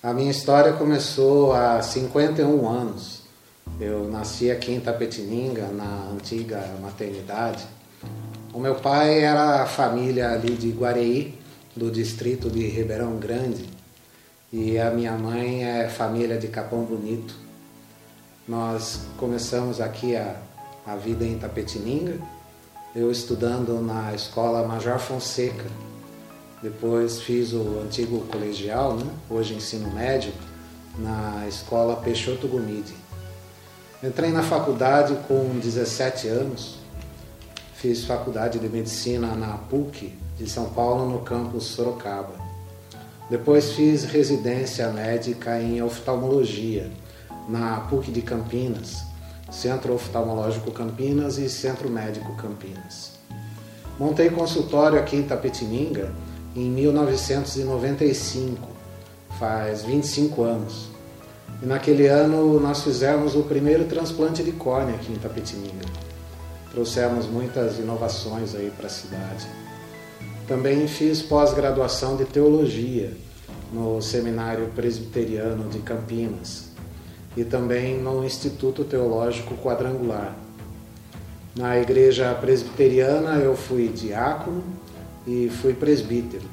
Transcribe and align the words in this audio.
A 0.00 0.12
minha 0.12 0.30
história 0.30 0.74
começou 0.74 1.52
há 1.52 1.82
51 1.82 2.68
anos. 2.68 3.22
Eu 3.80 4.08
nasci 4.08 4.48
aqui 4.48 4.70
em 4.70 4.78
Tapetininga, 4.78 5.66
na 5.72 6.10
antiga 6.12 6.64
maternidade. 6.80 7.66
O 8.54 8.60
meu 8.60 8.76
pai 8.76 9.24
era 9.24 9.60
a 9.60 9.66
família 9.66 10.30
ali 10.30 10.54
de 10.54 10.70
Guareí, 10.70 11.36
do 11.74 11.90
distrito 11.90 12.48
de 12.48 12.64
Ribeirão 12.68 13.16
Grande, 13.16 13.68
e 14.52 14.78
a 14.78 14.88
minha 14.92 15.14
mãe 15.14 15.64
é 15.64 15.88
família 15.88 16.38
de 16.38 16.46
Capão 16.46 16.84
Bonito. 16.84 17.34
Nós 18.46 19.00
começamos 19.16 19.80
aqui 19.80 20.14
a, 20.14 20.36
a 20.86 20.94
vida 20.94 21.24
em 21.24 21.36
Tapetininga, 21.40 22.20
eu 22.94 23.10
estudando 23.10 23.82
na 23.82 24.14
escola 24.14 24.66
Major 24.66 25.00
Fonseca, 25.00 25.66
depois 26.62 27.20
fiz 27.20 27.52
o 27.52 27.80
antigo 27.84 28.20
colegial, 28.26 28.96
né? 28.96 29.06
hoje 29.30 29.54
ensino 29.54 29.90
médio, 29.92 30.32
na 30.98 31.46
escola 31.46 31.96
Peixoto 31.96 32.48
Gumide. 32.48 32.94
Entrei 34.02 34.30
na 34.30 34.42
faculdade 34.42 35.16
com 35.28 35.58
17 35.60 36.26
anos, 36.26 36.78
fiz 37.74 38.04
faculdade 38.04 38.58
de 38.58 38.68
medicina 38.68 39.36
na 39.36 39.56
PUC 39.56 40.12
de 40.36 40.50
São 40.50 40.70
Paulo, 40.70 41.08
no 41.08 41.20
campus 41.20 41.64
Sorocaba. 41.64 42.34
Depois 43.30 43.72
fiz 43.72 44.04
residência 44.04 44.88
médica 44.90 45.60
em 45.60 45.80
oftalmologia 45.80 46.90
na 47.48 47.80
PUC 47.82 48.10
de 48.10 48.22
Campinas, 48.22 49.04
Centro 49.50 49.94
Oftalmológico 49.94 50.72
Campinas 50.72 51.38
e 51.38 51.48
Centro 51.48 51.88
Médico 51.88 52.34
Campinas. 52.36 53.12
Montei 53.98 54.30
consultório 54.30 54.98
aqui 54.98 55.16
em 55.16 55.22
Tapetininga 55.22 56.12
em 56.58 56.70
1995, 56.70 58.68
faz 59.38 59.82
25 59.82 60.42
anos. 60.42 60.88
E 61.62 61.66
naquele 61.66 62.08
ano 62.08 62.58
nós 62.58 62.82
fizemos 62.82 63.36
o 63.36 63.44
primeiro 63.44 63.84
transplante 63.84 64.42
de 64.42 64.50
córnea 64.50 64.96
aqui 64.96 65.12
em 65.12 65.16
Tapetininga. 65.16 65.86
Trouxemos 66.72 67.26
muitas 67.26 67.78
inovações 67.78 68.56
aí 68.56 68.72
para 68.76 68.86
a 68.86 68.90
cidade. 68.90 69.46
Também 70.48 70.88
fiz 70.88 71.22
pós-graduação 71.22 72.16
de 72.16 72.24
teologia 72.24 73.12
no 73.72 74.02
Seminário 74.02 74.66
Presbiteriano 74.74 75.68
de 75.68 75.78
Campinas 75.78 76.70
e 77.36 77.44
também 77.44 77.98
no 77.98 78.24
Instituto 78.24 78.82
Teológico 78.82 79.54
Quadrangular. 79.56 80.34
Na 81.54 81.78
igreja 81.78 82.34
presbiteriana 82.34 83.36
eu 83.36 83.56
fui 83.56 83.88
diácono 83.88 84.64
e 85.28 85.50
fui 85.50 85.74
presbítero. 85.74 86.44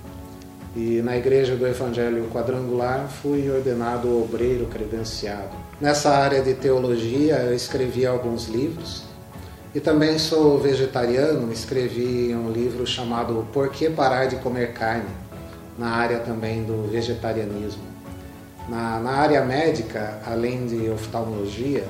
E 0.76 1.02
na 1.02 1.16
igreja 1.16 1.56
do 1.56 1.66
Evangelho 1.66 2.30
Quadrangular 2.34 3.08
fui 3.08 3.50
ordenado 3.50 4.22
obreiro 4.22 4.66
credenciado. 4.66 5.56
Nessa 5.80 6.10
área 6.10 6.42
de 6.42 6.54
teologia 6.54 7.36
eu 7.36 7.56
escrevi 7.56 8.06
alguns 8.06 8.50
livros 8.50 9.04
e 9.74 9.80
também 9.80 10.20
sou 10.20 10.60
vegetariano, 10.60 11.52
escrevi 11.54 12.36
um 12.36 12.52
livro 12.52 12.86
chamado 12.86 13.48
Por 13.54 13.70
que 13.70 13.90
parar 13.90 14.26
de 14.26 14.36
comer 14.38 14.74
carne, 14.74 15.10
na 15.78 15.92
área 15.92 16.20
também 16.20 16.64
do 16.64 16.90
vegetarianismo. 16.92 17.84
Na, 18.68 19.00
na 19.00 19.12
área 19.12 19.46
médica, 19.46 20.20
além 20.26 20.66
de 20.66 20.90
oftalmologia, 20.90 21.86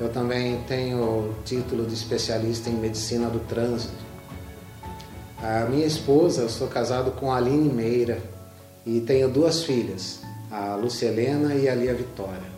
eu 0.00 0.08
também 0.08 0.60
tenho 0.66 0.98
o 0.98 1.34
título 1.44 1.86
de 1.86 1.94
especialista 1.94 2.68
em 2.68 2.74
medicina 2.74 3.28
do 3.28 3.38
trânsito 3.40 4.06
a 5.46 5.64
minha 5.66 5.86
esposa, 5.86 6.42
eu 6.42 6.48
sou 6.48 6.66
casado 6.66 7.12
com 7.12 7.30
a 7.32 7.36
Aline 7.36 7.72
Meira 7.72 8.18
e 8.84 9.00
tenho 9.00 9.28
duas 9.28 9.62
filhas, 9.62 10.18
a 10.50 10.74
Lúcia 10.74 11.06
Helena 11.06 11.54
e 11.54 11.68
a 11.68 11.74
Lia 11.74 11.94
Vitória. 11.94 12.56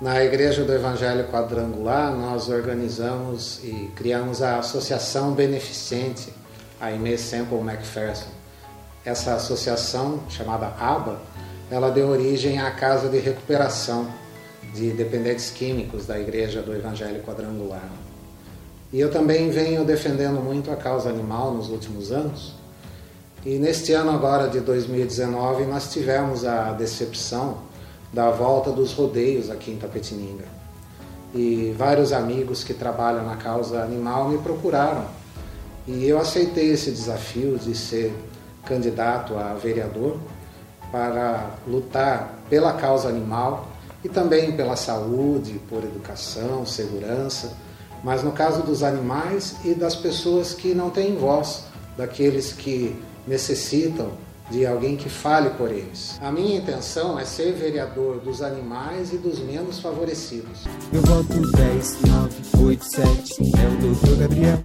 Na 0.00 0.22
Igreja 0.22 0.64
do 0.64 0.72
Evangelho 0.72 1.28
Quadrangular, 1.28 2.12
nós 2.12 2.48
organizamos 2.48 3.60
e 3.62 3.90
criamos 3.94 4.42
a 4.42 4.58
Associação 4.58 5.32
Beneficente, 5.32 6.32
a 6.80 6.90
Ime 6.90 7.16
Sample 7.16 7.60
MacPherson. 7.60 8.30
Essa 9.04 9.34
associação, 9.34 10.20
chamada 10.28 10.66
ABA, 10.80 11.20
ela 11.70 11.90
deu 11.90 12.08
origem 12.08 12.58
à 12.60 12.68
Casa 12.72 13.08
de 13.08 13.18
Recuperação 13.18 14.08
de 14.74 14.90
Dependentes 14.90 15.50
Químicos 15.50 16.04
da 16.04 16.18
Igreja 16.18 16.60
do 16.62 16.74
Evangelho 16.74 17.22
Quadrangular. 17.22 17.88
E 18.96 19.00
eu 19.00 19.10
também 19.10 19.50
venho 19.50 19.84
defendendo 19.84 20.42
muito 20.42 20.70
a 20.70 20.74
causa 20.74 21.10
animal 21.10 21.52
nos 21.52 21.68
últimos 21.68 22.10
anos. 22.10 22.54
E 23.44 23.58
neste 23.58 23.92
ano 23.92 24.10
agora 24.10 24.48
de 24.48 24.58
2019 24.58 25.66
nós 25.66 25.92
tivemos 25.92 26.46
a 26.46 26.72
decepção 26.72 27.58
da 28.10 28.30
volta 28.30 28.70
dos 28.70 28.94
rodeios 28.94 29.50
aqui 29.50 29.70
em 29.70 29.76
Tapetininga. 29.76 30.46
E 31.34 31.74
vários 31.76 32.10
amigos 32.10 32.64
que 32.64 32.72
trabalham 32.72 33.26
na 33.26 33.36
causa 33.36 33.82
animal 33.82 34.30
me 34.30 34.38
procuraram. 34.38 35.04
E 35.86 36.08
eu 36.08 36.18
aceitei 36.18 36.70
esse 36.70 36.90
desafio 36.90 37.58
de 37.58 37.74
ser 37.76 38.14
candidato 38.64 39.36
a 39.36 39.52
vereador 39.52 40.16
para 40.90 41.50
lutar 41.68 42.34
pela 42.48 42.72
causa 42.72 43.10
animal 43.10 43.68
e 44.02 44.08
também 44.08 44.52
pela 44.52 44.74
saúde, 44.74 45.60
por 45.68 45.84
educação, 45.84 46.64
segurança 46.64 47.65
mas 48.02 48.22
no 48.22 48.32
caso 48.32 48.62
dos 48.62 48.82
animais 48.82 49.56
e 49.64 49.74
das 49.74 49.94
pessoas 49.94 50.52
que 50.52 50.74
não 50.74 50.90
têm 50.90 51.16
voz, 51.16 51.64
daqueles 51.96 52.52
que 52.52 52.94
necessitam 53.26 54.10
de 54.50 54.64
alguém 54.64 54.96
que 54.96 55.08
fale 55.08 55.50
por 55.50 55.70
eles. 55.70 56.18
A 56.20 56.30
minha 56.30 56.58
intenção 56.58 57.18
é 57.18 57.24
ser 57.24 57.52
vereador 57.52 58.20
dos 58.20 58.42
animais 58.42 59.12
e 59.12 59.18
dos 59.18 59.40
menos 59.40 59.80
favorecidos. 59.80 60.64
Eu 60.92 61.02
voto 61.02 61.50
10, 61.52 62.00
9, 62.02 62.34
8, 62.64 62.84
7, 62.84 63.34
é 63.58 63.68
o 63.68 63.80
doutor 63.80 64.16
Gabriel. 64.18 64.54